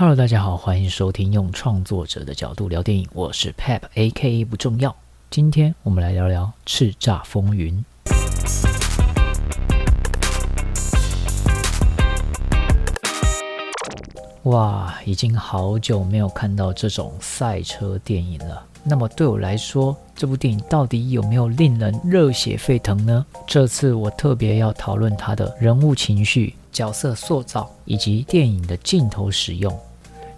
[0.00, 4.96] Hello，大家好，欢迎收听用创作者的角度聊电影，我是 Pep，A.K.A 不重要。
[5.28, 7.84] 今天我们来聊聊《叱咤风云》。
[14.44, 18.64] 哇，已经好久没有看到这种赛车电影了。
[18.82, 23.26] 那么对我来说，这部电影到底有没有令人热血沸腾呢？
[23.46, 29.78] 这次我特别要讨论它的人物情绪、角色塑造以及电影的镜头使用。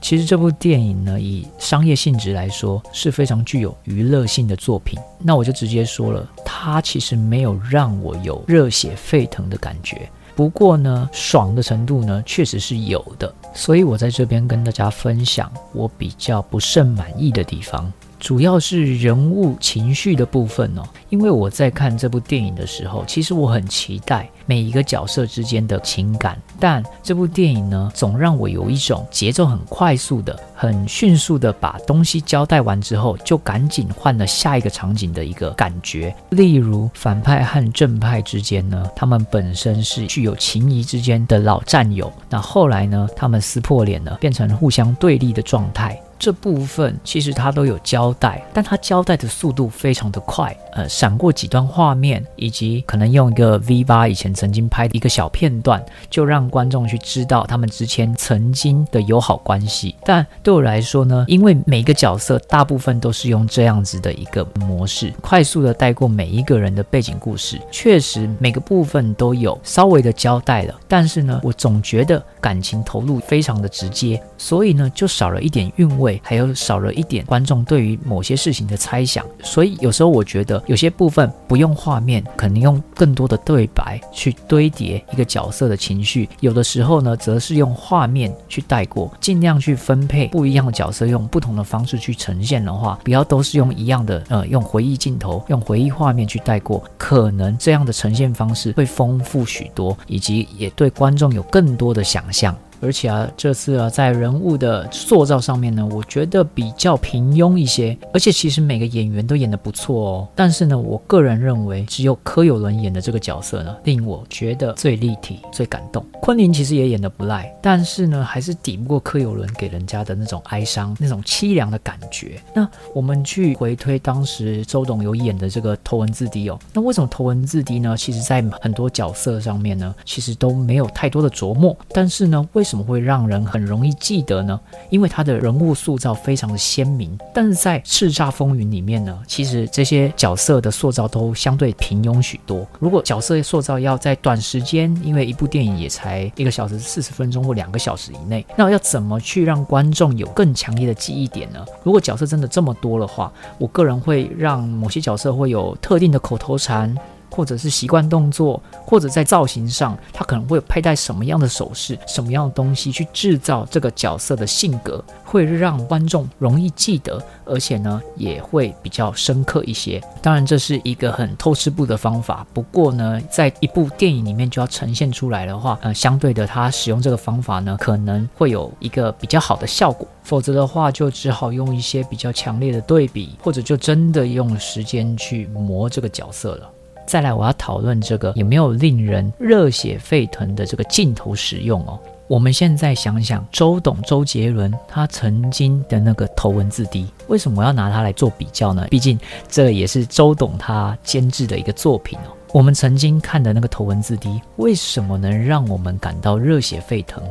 [0.03, 4.99] 其实这部电影呢，以商业性质来说是非常具有娱乐性的作品。
[5.21, 10.11] 那我就直接说了，它其实没有让我有热血沸腾的感觉。
[10.35, 13.33] 不过呢，爽的程度呢，确实是有的。
[13.55, 17.91] 所以我在这边跟大家分享我比较不甚满意的地方。
[18.23, 36.15] 主要是人物情绪的部分哦，因为我在看这部电影的时候，其实我很期待每一个角色之间的情感，但这部电影呢，总让我有一种节奏很快速的、很迅速的把东西交代完之后，就赶紧换了下一个场景的一个感觉。
[36.31, 46.01] 例如反派和正派之间呢，他们本身是具有情谊之间的老战友，那后来呢，他们撕破脸了，变成互相对立的状态。
[46.23, 59.97] 这部分其实他都有交代，但他交代的速度非常的快，呃，闪过几段画面，以及可能用一个 V8 以前曾经拍的一个小片段，就让观众去知道他们之前曾经的友好关系。
[60.05, 76.12] 但对我来说呢，因为每个角色大部分都是用这样子的一个模式，快速的带过每一个人的背景故事，确实每个部分都有稍微的交代了，但是呢，我总觉得感情投入非常的直接，所以呢，就少了一点韵味。
[76.23, 102.57] 还有少了一点观众对于某些事情的猜想，所以有时候我觉得有些部分不用画面，可能用更多的对白去堆叠一个角色的情绪；有的时候呢，则是用画面去带过，尽量去分配不一样的角色，用不同的方式去呈现的话，不要都是用一样的，呃，用回忆镜头、用回忆画面去带过，可能这样的呈现方式会丰富许多，以及也对观众有更多的想象。
[102.83, 107.97] 而且啊，这次啊，在人物的塑造上面呢，我觉得比较平庸一些。
[108.13, 110.29] 而且其实每个演员都演得不错哦。
[110.35, 116.05] 但是呢，我个人认为，只有柯有伦演的这个角色呢，令我觉得最立体、最感动。
[116.21, 122.41] 昆凌其实也演得不赖，但是呢，还是抵不过柯有伦给人家的那种哀伤、那种凄凉的感觉。
[122.55, 127.97] 那我们去回推当时周董有演的这个《头文字 D》哦，那为什么《头文字 D》呢？
[127.97, 131.77] 其实在很多角色上面呢，其实都没有太多的琢磨。
[131.93, 134.59] 但是呢，为什怎么会让人很容易记得呢？
[134.89, 137.19] 因为他的人物塑造非常的鲜明。
[137.35, 142.67] 但是在《叱咤风云》里面呢，其实这些角色的塑造都相对平庸许多。
[142.81, 151.63] 如果角色塑造要在短时间，因为一部电影也才一个小时四十分钟或两个小时以内，那要怎么去让观众有更强烈的记忆点呢？
[151.83, 156.97] 如果角色真的这么多的话，我个人会让某些角色会有特定的口头禅。
[157.33, 170.01] 或者是习惯动作，或者在造型上，他可能会佩戴什么样的首饰、什么样的东西去制造这个角色的性格，会让观众容易记得，而且呢也会比较深刻一些。
[170.21, 172.47] 当然，这是一个很透视步的方法。
[172.53, 180.07] 不过呢，在一部电影里面就要呈现出来的话，呃，相对的，他使用这个方法呢，可能会有一个比较好的效果。
[180.23, 186.71] 否则的话，就只好用一些比较强烈的对比，或者就真的用时间去磨这个角色了。
[187.07, 191.99] 再来，我要讨论这个有没有令人热血沸腾的这个镜头使用哦。
[192.29, 198.87] 我们现在想想，周董周杰伦他曾经的那个头文字 D，为什么我要拿它来做比较呢？
[198.89, 199.19] 毕竟
[199.49, 202.33] 这也是周董他监制的一个作品哦。
[202.53, 207.23] 我们曾经看的那个头文字 D，为什么能让我们感到热血沸腾？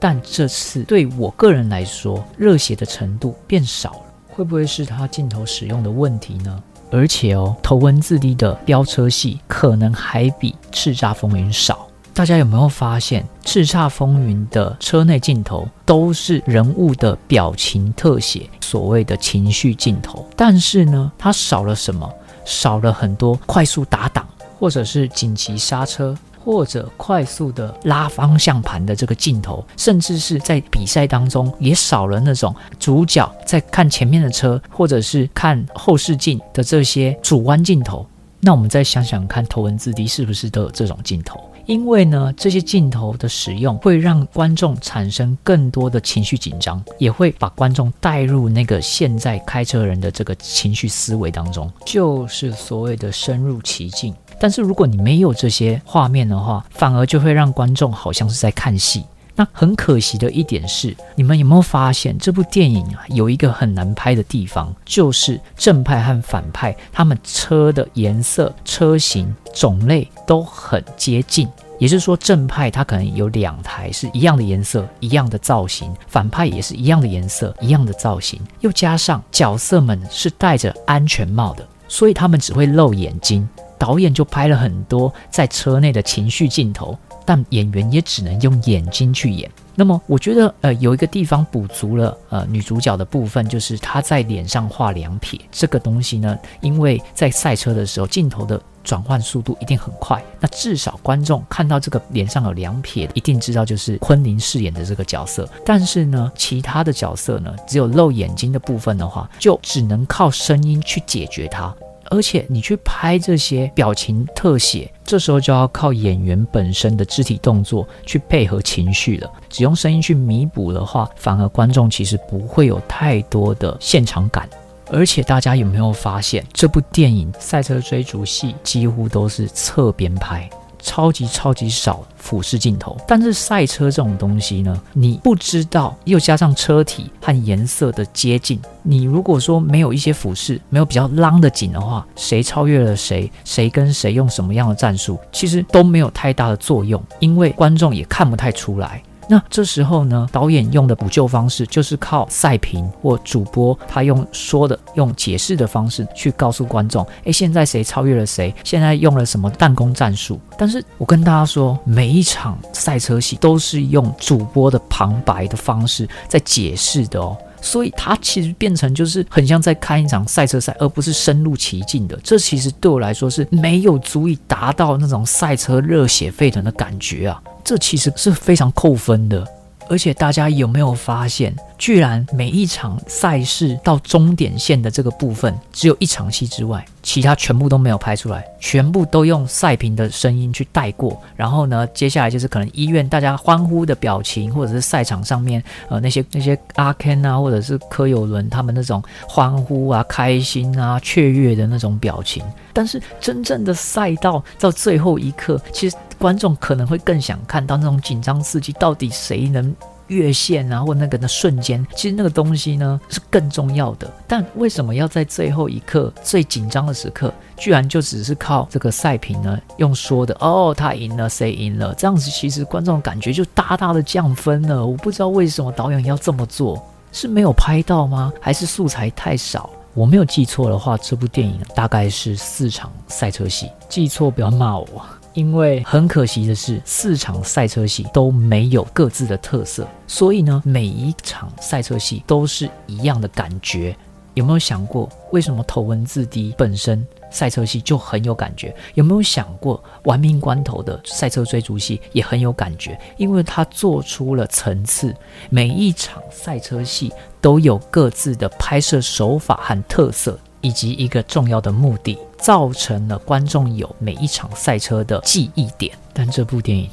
[0.00, 6.62] 但这次对我个人来说，热血的程度变少了，会不会是他镜头使用的问题呢？
[6.90, 11.86] 而且哦，头文字 D 的飙车戏可能还比《叱咤风云》少。
[12.14, 20.26] 大家有没有发现，《叱咤风云》的车内镜头都是人物的表情特写，所谓的情绪镜头。
[20.34, 22.12] 但是呢，它少了什么？
[22.44, 24.26] 少了很多快速打挡，
[24.58, 26.16] 或者是紧急刹车。
[26.48, 38.06] 或者快速的拉方向盘的这个镜头，甚至是在比赛当中也少了那种主角在看前面的车，或者是看后视镜的这些主弯镜头。
[38.40, 41.38] 那我们再想想看，头文字 D 是不是都有这种镜头？
[41.66, 54.14] 因为呢，这些镜头的使用会让观众产生更多的情绪紧张，也会把观众带入那个现在开车人的这个情绪思维当中，就是所谓的深入其境。
[54.40, 59.04] 但是如果你没有这些画面的话，反而就会让观众好像是在看戏。
[59.34, 71.48] 那很可惜的一点是，你们有没有发现这部电影啊，有一个很难拍的地方，就是正派和反派他们车的颜色、车型、种类都很接近。
[71.78, 83.48] 也就是说，正派它可能有两台是一样的颜色、一样的造型，反派也是一样的颜色、一样的造型，又加上角色们是戴着安全帽的，所以他们只会露眼睛。
[83.78, 86.98] 导演就拍了很多在车内的情绪镜头。
[87.24, 89.50] 但演员也只能用眼睛去演。
[89.74, 95.38] 那么，我觉得，呃，有一个地方补足了，呃，女主角的部分，就是她在脸上画两撇。
[95.52, 100.24] 这个东西呢，因为在赛车的时候，镜头的转换速度一定很快。
[100.40, 105.46] 那至少观众看到这个脸上有两撇，一定知道就是昆凌饰演的这个角色。
[105.66, 111.76] 但是呢，其他的角色呢，只有露眼睛的部分的话，就只能靠声音去解决它。
[112.10, 119.30] 而且你去拍这些表情特写，这时候就要靠演员本身的肢体动作去配合情绪了。
[119.48, 124.48] 只用声音去弥补的话，反而观众其实不会有太多的现场感。
[124.90, 130.48] 而且大家有没有发现，这部电影赛车追逐戏几乎都是侧边拍？
[130.88, 149.02] 超级超级少俯视镜头，但是赛车这种东西呢，你不知道，又加上车体和颜色的接近，你如果说没有一些俯视，没有比较浪的景的话，谁超越了谁，谁跟谁用什么样的战术，其实都没有太大的作用，因为观众也看不太出来。
[149.28, 158.54] 那这时候呢，导演用的补救方式就是靠赛评或主播，他用说的、用解释的方式去告诉观众：诶，现在谁超越了谁？
[158.64, 160.40] 现在用了什么弹弓战术？
[160.56, 172.18] 但是我跟大家说，每一场赛车戏都是用主播的旁白的方式在解释的哦，所以它其实变成就是很像在看一场赛车赛，而不是深入其境的。
[172.24, 177.42] 这其实对我来说是没有足以达到那种赛车热血沸腾的感觉啊。
[177.68, 179.46] 这其实是非常扣分的，
[179.90, 191.20] 而且大家有没有发现，居然每一场赛事到终点线的这个部分，只有一场戏之外，其他全部都没有拍出来，全部都用赛评的声音去带过。
[191.36, 202.42] 然后呢，接下来就是可能医院大家欢呼的表情，或者是赛场上面呃那些那些阿 Ken 啊，或者是柯有伦他们那种欢呼啊、开心啊、雀跃的那种表情。
[202.72, 209.74] 但是真正的赛道到最后一刻，其实观众可能会更想看到那种紧张刺激，到底谁能？
[210.08, 214.10] 越线啊，或那个的瞬间，其实那个东西呢是更重要的。
[214.26, 219.60] 但为什么要在最后一刻、最紧张的时刻，居然就只是靠这个赛评呢？
[219.76, 221.94] 用说的哦，他赢了，谁赢了？
[221.94, 224.86] 这样子其实观众感觉就大大的降分了。
[224.86, 226.82] 我不知道为什么导演要这么做，
[227.12, 228.32] 是没有拍到吗？
[228.40, 229.68] 还是素材太少？
[229.92, 233.70] 我没有记错的话，这部电影大概是四场赛车戏。
[233.90, 235.04] 记错不要骂我。
[235.38, 243.96] 因为很可惜的是，四场赛车戏都没有各自的特色，所以呢，每一场赛车戏都是一样的感觉。
[244.34, 248.74] 有没有想过，为什么头文字 D 本身赛车戏就很有感觉？
[248.94, 252.98] 有没有想过，玩命关头的赛车追逐戏也很有感觉？
[253.16, 255.14] 因为它做出了层次，
[255.50, 260.36] 每一场赛车戏都有各自的拍摄手法和特色。
[260.60, 266.90] 以及一个重要的目的，造成了观众有每一场赛车的记忆点，但这部电影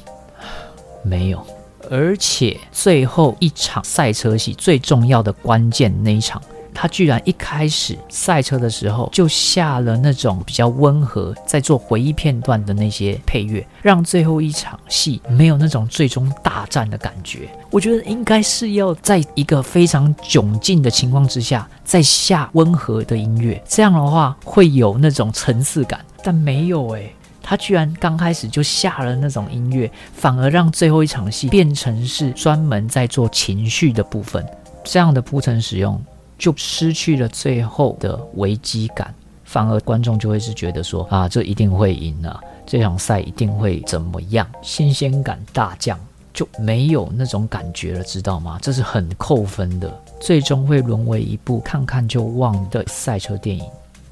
[1.02, 1.44] 没有，
[1.90, 6.40] 而且最后一场赛车戏最重要的关键那一场。
[6.78, 17.48] 他居然一开始赛车的时候就下了那种比较温和，在做回忆片段的那些配乐，让最后一场戏没有那种最终大战的感觉。
[17.70, 26.04] 我觉得应该是要在一个非常窘境的情况之下，再下温和的音乐，这样的话会有那种层次感。
[26.22, 27.10] 但没有诶，
[27.42, 34.44] 他居然刚开始就下了那种音乐，反而让最后一场戏变成是专门在做情绪的部分，
[34.84, 35.98] 这样的铺陈使用。
[36.38, 39.14] 就失去了最后的危机感，
[39.44, 45.98] 反而观众就会是觉得说啊，这一定会赢啊，这场赛一定会怎么样，新鲜感大降，
[46.32, 48.58] 就没有那种感觉了，知道吗？
[48.60, 53.64] 这是很扣分的，最终会沦为一部看看就忘的赛车电影。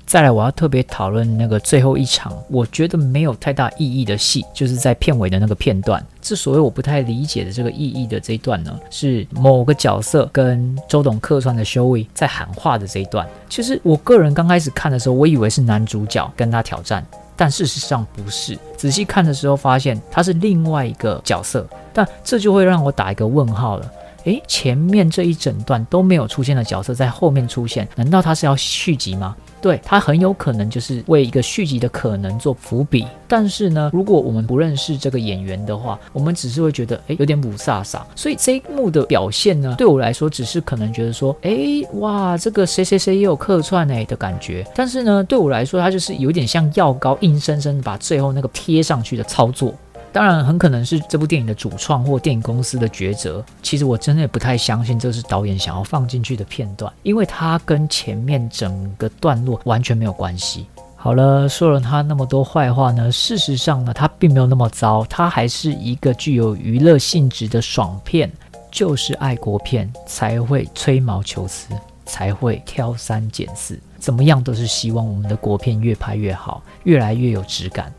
[0.06, 6.04] 再来，我要特别讨论那个最后一场，我觉得没有太大意义的戏，就是在片尾的那个片段。
[6.20, 13.26] 之所以我不太理解的这个意义的这一段呢，是某个角色跟周董客串的修为在喊话的这一段。
[13.49, 18.56] 其实我个人刚开始看的时候，我以为是男主角跟他挑战，但事实上不是。
[18.76, 23.90] 仔细看的时候发现他是另外一个角色，但这就会让我打一个问号了。
[24.25, 29.37] 诶，前面这一整段都没有出现的角色在后面出现，难道他是要续集吗？
[29.64, 33.06] 对，他很有可能就是为一个续集的可能做伏笔。
[33.26, 38.02] 但是呢，如果我们不认识这个演员的话，我们只是会觉得，诶，有点雾煞煞。
[38.14, 44.66] 所以这一幕的表现呢，对我来说，只是可能觉得说，诶，哇，这个谁谁谁也有客串诶的感觉。
[44.75, 49.75] 但是呢，对我来说，它就是有点像药膏，硬生生把最后那个贴上去的操作。
[50.14, 53.44] 当然，很可能是这部电影的主创或电影公司的抉择。
[53.61, 60.66] 其实我真的不太相信这是导演想要放进去的片段，因为它跟前面整个段落完全没有关系。
[60.94, 68.30] 好了，说了他那么多坏话呢，事实上呢，他并没有那么糟，他还是一个具有娱乐性质的爽片。
[68.71, 71.68] 就是爱国片才会吹毛求疵，
[72.06, 77.92] 才会挑三拣四，怎么样都是希望我们的国片越拍越好，越来越有质感。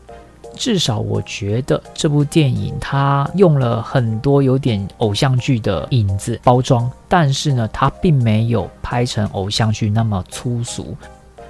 [0.56, 10.96] 至少我觉得这部电影它用了很多有点偶像剧的影子包装，但是呢，它并没有拍成偶像剧那么粗俗。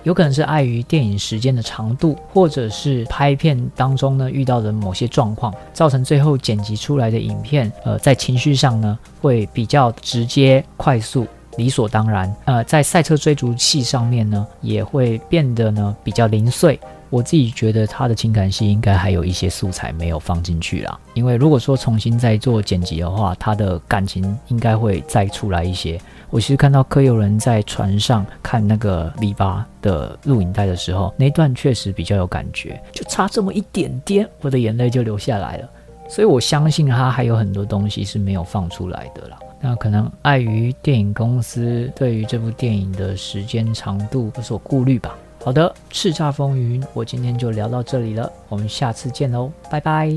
[0.02, 12.32] 有可能是碍于电影时间的长度，或者是拍片当中呢遇到的某些状况，造成最后剪辑出来的影片，呃，在情绪上呢会比较直接、快速、理所当然。
[12.44, 16.78] 呃，在赛车追逐戏上面呢，也会变得呢比较零碎。
[17.16, 25.98] 我自己觉得他的情感戏应该还有一些素材没有放进去啦，因为如果说重新再做剪辑的话，他的感情应该会再出来一些。
[26.28, 35.70] 我其实看到柯有伦在船上看那个 V 八的录影带的时候，那段确实比较有感觉，就差这么一点点，我的眼泪就流下来了。
[36.10, 39.38] 所以我相信他还有很多东西是没有放出来的啦。
[39.58, 45.16] 那可能碍于电影公司对于这部电影的时间长度有所顾虑吧。
[45.46, 50.10] 好的，叱咤风云，我今天就聊到这里了，我们下次见喽，拜拜。